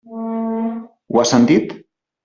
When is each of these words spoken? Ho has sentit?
Ho 1.11 1.21
has 1.23 1.35
sentit? 1.37 1.81